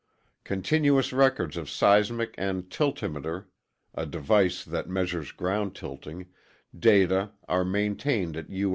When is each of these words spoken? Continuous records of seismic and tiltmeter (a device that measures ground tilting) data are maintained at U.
Continuous 0.43 1.13
records 1.13 1.55
of 1.55 1.69
seismic 1.69 2.33
and 2.35 2.71
tiltmeter 2.71 3.45
(a 3.93 4.03
device 4.07 4.65
that 4.65 4.89
measures 4.89 5.31
ground 5.31 5.75
tilting) 5.75 6.25
data 6.75 7.33
are 7.47 7.63
maintained 7.63 8.35
at 8.35 8.49
U. 8.49 8.69